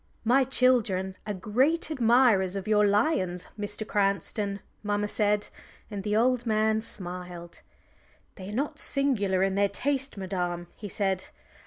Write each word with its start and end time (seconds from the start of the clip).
"My 0.23 0.43
children 0.43 1.15
are 1.27 1.33
great 1.35 1.91
admirers 1.91 2.55
of 2.55 2.67
your 2.67 2.87
lions, 2.87 3.45
Mr. 3.55 3.85
Cranston," 3.87 4.59
mamma 4.81 5.07
said; 5.07 5.49
and 5.91 6.01
the 6.03 6.15
old 6.15 6.43
man 6.47 6.81
smiled. 6.81 7.61
"They 8.33 8.49
are 8.49 8.55
not 8.55 8.79
singular 8.79 9.43
in 9.43 9.53
their 9.53 9.69
taste, 9.69 10.17
madam," 10.17 10.69
he 10.75 10.89
said. 10.89 11.27